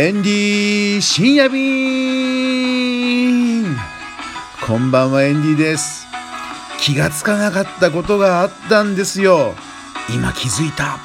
[0.00, 1.66] エンディ深夜便
[4.64, 6.06] こんばんはエンディです。
[6.80, 9.56] 気がつかなかったことがあったんですよ。
[10.08, 11.00] 今気づいた。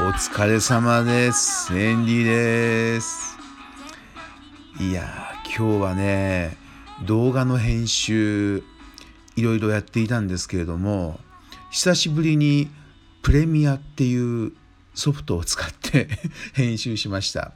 [0.00, 3.38] お疲れ様ですエンディです。
[4.80, 6.56] いや今日はね
[7.06, 8.64] 動画の編集
[9.36, 11.20] いろいろやっていたんですけれども
[11.70, 12.68] 久しぶりに
[13.22, 14.52] プレミアっていう
[14.94, 16.08] ソフトを使って
[16.54, 17.52] 編集しました。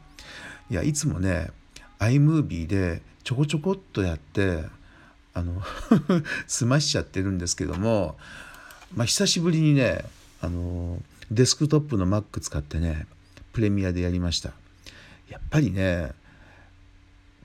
[0.71, 1.51] いやいつもね
[1.99, 4.65] iMovie でちょこちょこっとやって
[5.35, 5.63] あの
[6.47, 8.17] 済ましちゃってるんですけども、
[8.95, 10.05] まあ、久しぶりにね
[10.41, 13.07] あのデスクトップの Mac 使ってね
[13.53, 14.53] プレミアでやりました。
[15.29, 16.13] やっぱりね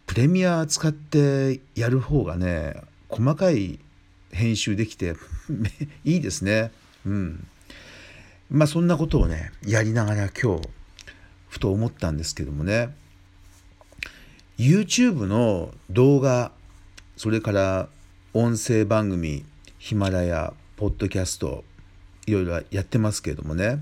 [0.06, 3.80] プレミア使ってやる方がね細かい
[4.32, 5.16] 編集できて
[6.04, 6.72] いいですね。
[7.06, 7.48] うん。
[8.50, 10.67] まあそんなことをねやりながら今日
[11.50, 12.89] ふと思ったんですけどもね
[14.58, 16.52] YouTube の動画
[17.16, 17.89] それから
[18.34, 19.45] 音声番組
[19.78, 21.64] ヒマラヤポッドキャスト
[22.26, 23.80] いろいろやってますけどもね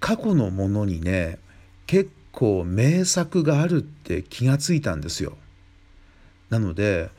[0.00, 1.38] 過去のものにね
[1.86, 5.36] 結構名作があるって気がついたんですよ。
[6.50, 7.10] なので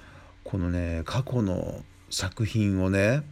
[0.44, 3.24] このね過去の作品をね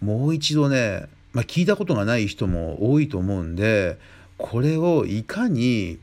[0.00, 3.98] もう一度ねまあ、聞いたことがない人も多いと思うんで
[4.38, 5.98] これをいかに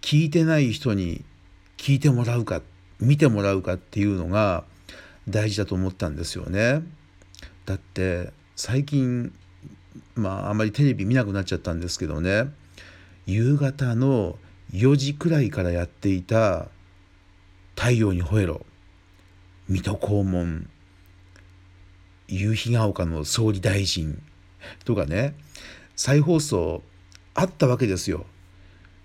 [0.00, 1.24] 聞いてない人に
[1.76, 2.60] 聞いてもらうか
[3.00, 4.64] 見てもらうかっていうのが
[5.28, 6.82] 大事だと思ったんですよね。
[7.64, 9.32] だって最近
[10.14, 12.52] まああまりテレビ見なくなっちゃったんですけどね。
[13.26, 14.38] 夕方の
[14.72, 16.68] 4時くらいからやっていた
[17.76, 18.66] 「太陽に吠えろ」
[19.68, 20.68] 「水戸黄門」
[22.28, 24.20] 「夕日が丘の総理大臣」
[24.84, 25.34] とかね
[25.96, 26.82] 再放送
[27.34, 28.26] あったわけですよ。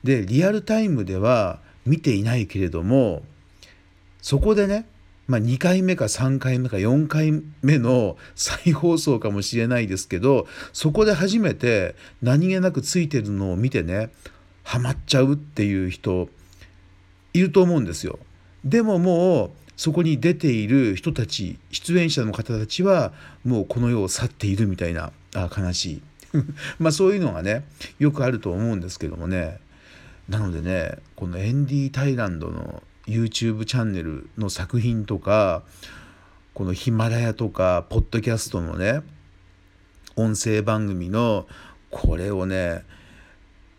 [0.04, 3.24] でリアルタイムでは見ていないけれども
[4.22, 4.88] そこでね、
[5.28, 14.10] まあ、2回目か3回目か4回目の再放送かもしれないですけどそこで初めて何気なくついてるのを見てね
[14.64, 16.30] ハマっちゃうっていう人
[17.34, 18.20] いると思うんですよ。
[18.64, 23.14] でももうそこに出ている人たち出演者の方たちは
[23.46, 26.02] もうこの世を去っているみたいなあ悲しい。
[26.80, 27.64] まあそういうのがね
[27.98, 29.62] よくあると思うんですけどもね。
[30.28, 35.64] なのでねこのエンディ・タイランドの YouTube チャンネルの作品とか
[36.54, 39.00] このヒマラヤとかポッドキャストのね
[40.18, 41.48] 音声番組の
[41.90, 42.84] これをね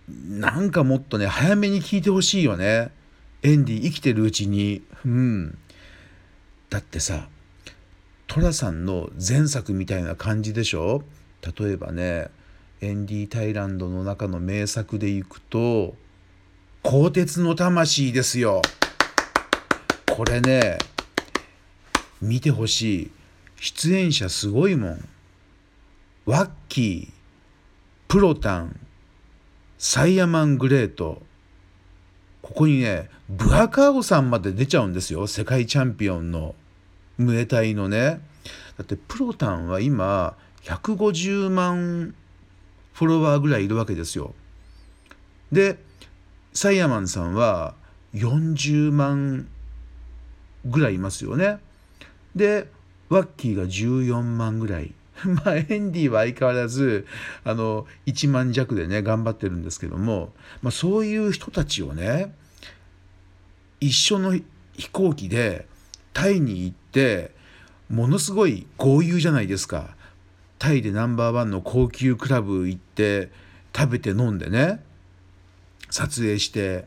[0.09, 2.91] なんかもっとね早めに聞いてほしいよね。
[3.43, 4.83] エンディ生きてるうちに。
[5.05, 5.59] うん。
[6.71, 7.29] だってさ
[8.29, 11.03] 寅さんの前作みたいな感じでしょ？
[11.59, 12.29] 例えばね
[12.81, 15.95] エンディ・タイランドの中の名作でいくと
[16.85, 18.63] 「鋼鉄の魂」ですよ。
[20.09, 20.79] これね
[22.23, 23.11] 見てほしい
[23.57, 25.09] 出演者すごいもん。
[26.27, 27.13] ワッキー
[28.07, 28.79] プロタン
[29.79, 31.23] サイヤマングレート
[32.51, 36.57] ここにねブアカーオさんまで出ちゃうんですよ世界チャンピオンの
[37.17, 38.21] ムエタイのね
[38.77, 42.15] だってプロタンは今150万
[42.93, 44.35] フォロワーぐらいいるわけですよ。
[45.53, 45.79] で
[46.53, 47.75] サイヤマンさんは
[48.15, 49.49] 40万
[50.65, 51.61] ぐらいいますよね。
[52.35, 52.67] で
[53.09, 54.93] ワッキーが14万ぐらい。
[55.45, 57.07] まあエンディは相変わらず
[57.45, 60.33] あの1万弱でね頑張ってるんですけども、
[60.63, 62.35] まあ、そういう人たちをね
[63.81, 64.39] 一緒の
[64.77, 65.67] 飛行機で
[66.13, 67.33] タイに行って
[67.89, 69.97] ものすごい豪遊じゃないですか。
[70.59, 73.31] タイでナンバーワンの高級クラブ行って
[73.75, 74.83] 食べて飲んでね
[75.89, 76.87] 撮影して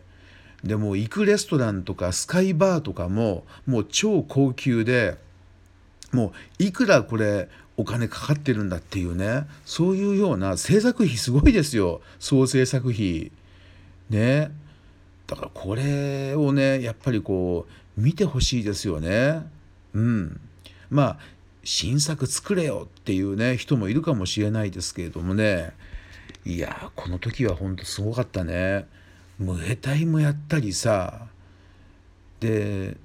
[0.64, 5.18] でも行くレストランとかスカイバーとかももう超高級で
[6.12, 12.02] もういくらこれお金かかってるんだっていうねそういうような制作費すごいですよ。
[12.20, 13.32] 総制作費。
[14.10, 14.52] ね。
[15.28, 17.66] だからこれをねやっぱりこ
[17.98, 19.46] う見てほしいですよね。
[19.94, 20.40] うん。
[20.90, 21.20] まあ
[21.64, 25.74] 新作作れよっていうね人もいるかもしれないですけれどもね。
[26.46, 28.86] いやこの時はほんとすごかったね。
[29.40, 31.28] ムエタイもやったりさ。
[32.40, 32.98] で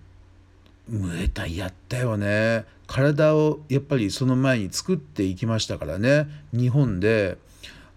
[0.88, 2.64] ムエタイやったよね。
[2.87, 6.26] 体をやっぱりその前に作っていきましたからね。
[6.53, 7.38] 日本で。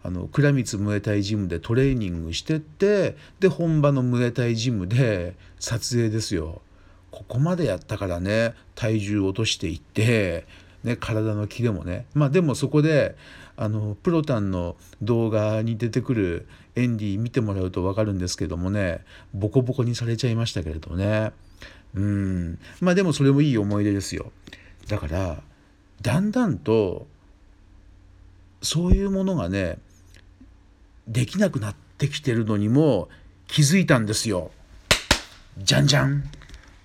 [0.03, 6.61] あの倉光ムエタイジムでトレーニングしてってで本場のムエタイジムで撮影ですよ。
[7.11, 10.45] ここまでやったからね体重落としていって
[10.83, 12.05] ね、体のキレもね。
[12.13, 13.15] まあでもそこで
[13.55, 19.01] あのプロタンの動画に出てくるエンディ見てもらうと分かるんですけどもね
[19.33, 21.31] ボコボコにされちゃいましたけれどね。
[21.93, 22.59] うん。
[22.79, 24.31] まあでもそれもいい思い出ですよ。
[24.87, 25.43] だから
[26.01, 27.05] だんだんと
[28.63, 29.77] そういうものがね
[31.07, 33.09] できなくなってきてるのにも
[33.47, 34.51] 気づいたんですよ。
[35.57, 36.23] じゃんじゃん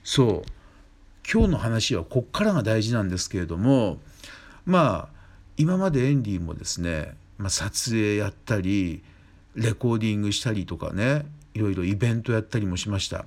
[0.02, 0.50] そう。
[1.30, 3.98] 今日の話はこっからが大事なんですけれども
[4.64, 5.16] まあ
[5.56, 9.02] 今までエンディもですね、まあ、撮影やったり
[9.54, 13.26] レコーディングしたりとかねいろいろイベントやったりもしました。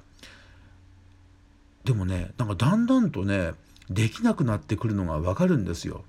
[1.84, 3.52] でもねなんかだんだんとね
[3.90, 6.04] できなくなってくるのが分かるんですよ。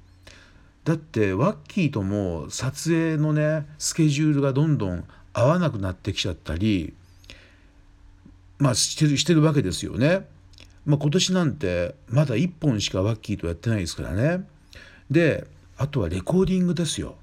[0.85, 6.94] だってワッキーとも撮影のねスケジュールがどんどん合わなくなってきちゃったり
[8.59, 10.27] まあしてるしてるわけですよね。
[10.87, 14.47] まあ、今年なんてまだ1本しかワッキーとやってないですからね。
[15.11, 15.47] で
[15.77, 17.17] あとはレコーディングですよ。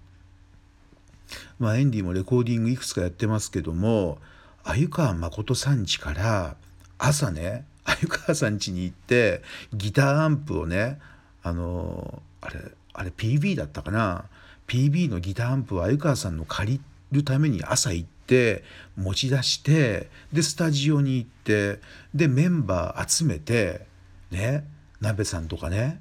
[1.60, 4.18] まあエンディもレコーディングいくつかやってますけども
[4.64, 6.56] 鮎川誠さん家から
[6.98, 9.42] 朝ね鮎川さん家に行って
[9.74, 11.00] ギターアンプをね
[11.44, 12.60] あのあれ
[12.98, 14.26] あれ PB だったかな
[14.68, 18.64] ？PB のギターアンプを鮎川さんの借りるために朝行って
[18.98, 21.80] 持ち出してでスタジオに行って
[22.16, 23.86] でメンバー集めて
[24.32, 24.66] ね
[25.00, 26.00] 鍋さんとかね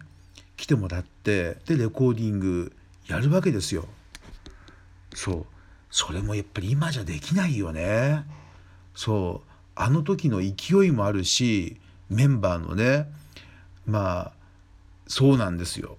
[0.57, 2.73] 来てもらってでレコーディング
[3.07, 3.87] やるわけですよ。
[5.15, 5.47] そう
[5.91, 8.25] それもやっぱり今じゃできないよね。
[8.95, 11.77] そうあの時の勢いもあるし
[12.09, 13.07] メンバーのね
[13.85, 14.33] まあ
[15.07, 15.99] そうなんですよ。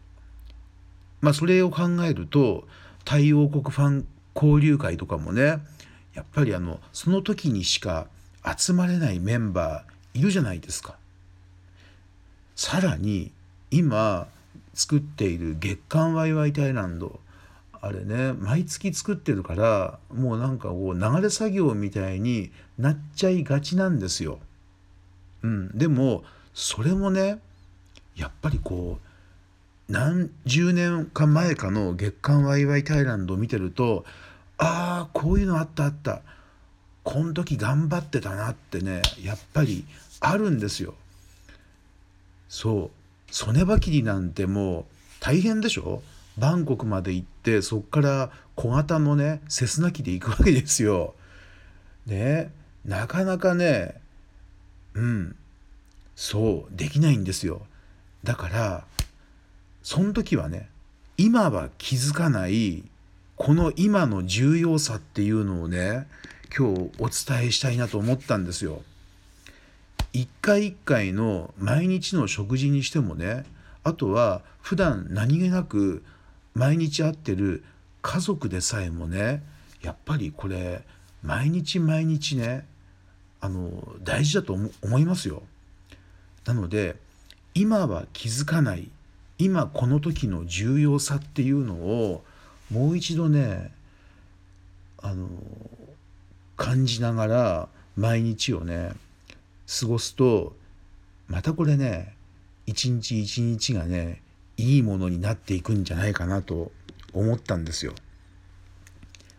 [1.21, 2.67] まあそれを考えると
[3.05, 5.59] 太陽国ファン交流会とかもね
[6.13, 8.07] やっぱりあのその時にしか
[8.57, 10.95] 集まれないメンバーいるじゃないですか。
[12.55, 13.31] さらに
[13.69, 14.27] 今
[14.73, 17.19] 作っている月刊ワイワイタイランド
[17.81, 24.39] あれね毎月作ってるからもうなんかこう流れ作業みたいになっちゃいがちなんですよ。
[25.43, 26.23] うん、でも
[26.53, 27.39] それもね
[28.15, 29.06] やっぱりこう
[29.89, 34.05] 何十年か前かの月刊ワイワイタイランドを見てると
[34.57, 36.21] ああこういうのあったあった
[37.03, 39.85] この時頑張ってたなってねやっぱり
[40.19, 40.93] あるんですよ。
[42.49, 42.91] そ
[43.29, 44.85] う曽根ばきりなんてもう
[45.19, 46.01] 大変でしょ？
[46.37, 51.13] バンコクまで行ってそっから小型のねセスナ機で行くわけですよ。
[52.05, 52.51] ね
[52.83, 53.95] なかなかね
[54.93, 55.35] うん
[56.15, 57.61] そうできないんですよ。
[58.23, 58.85] だから
[59.87, 60.67] その時はね
[61.15, 62.83] 今は気づかない
[63.37, 66.07] この今の重要さっていうのをね
[66.53, 68.81] 今日お伝えしたいなと思ったんですよ。
[70.11, 73.45] 一回一回の毎日の食事にしてもね
[73.85, 76.03] あとは普段何気なく
[76.53, 77.63] 毎日会ってる
[78.01, 79.41] 家族でさえもね
[79.81, 80.81] やっぱりこれ
[81.23, 82.65] 毎日毎日ね
[83.39, 85.43] あの大事だと思いますよ。
[86.43, 86.97] なので
[87.53, 88.89] 今は気づかない
[89.37, 92.23] 今この時の重要さっていうのを
[92.71, 93.71] もう一度ね
[94.97, 95.29] あの
[96.55, 98.91] 感じながら毎日をね
[99.79, 100.55] 過ごすと
[101.27, 102.15] またこれね
[102.65, 104.21] 一日一日がね
[104.57, 106.71] いいものになっていくんじゃないかなと
[107.13, 107.93] 思ったんですよ。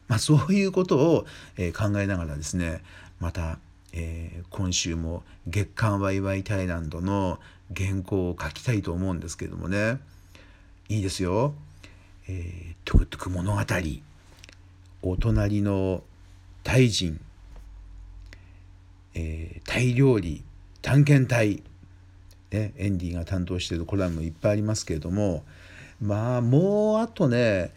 [0.07, 1.26] まあ、そういうことを、
[1.59, 2.83] え、考えながらですね
[3.21, 3.59] また、
[3.92, 7.38] えー、今週も月刊ワイワイタイランドの
[7.76, 9.99] 原稿を書きたいと思うんですけどもね。
[10.88, 11.54] いいですよ。
[12.28, 13.62] えー、トゥクトゥク物語。
[15.02, 16.02] お隣の
[16.64, 17.21] タイ人、
[19.14, 20.42] えー、タイ料理。
[20.83, 21.62] 探検隊。
[22.50, 25.45] ね、エンディが担当しているコラムいっぱいありますけれども。
[26.00, 27.73] まあもうあとね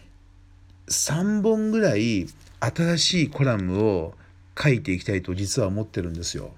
[0.87, 2.27] 3本ぐらい
[2.59, 4.13] 新しいコラムを
[4.61, 6.51] 書いていきたいと実は思ってるんですよ。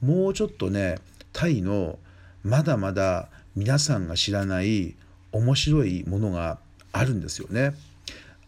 [0.00, 0.98] もうちょっとね
[1.32, 1.98] タイの
[2.44, 4.94] まだまだ皆さんが知らない
[5.32, 6.58] 面白いものが
[6.92, 7.74] あるんですよね。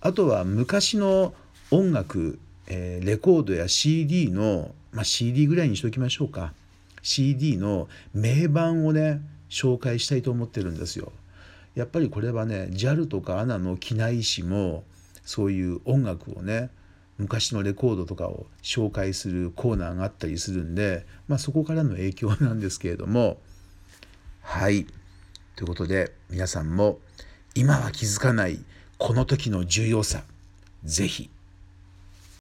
[0.01, 1.35] あとは昔の
[1.71, 6.53] 音楽、えー、レコードや CD の、まあ、CD ぐらいにしておきましょうか。
[7.03, 11.13] CD の名盤をね紹介したいと思ってるんですよ。
[11.75, 14.85] やっぱりこれはね JAL とか ANA の機内誌も
[15.25, 16.71] そういう音楽をね
[17.21, 23.39] 昔のレコードとかを紹介するコーナーがあったりするんで、まあ、そこからの影響なんですけれども。
[24.41, 24.87] はい。
[25.55, 26.99] ということで皆さんも
[27.55, 28.65] 今は気づかない
[28.97, 30.25] この時の重要さ
[30.85, 31.29] 是非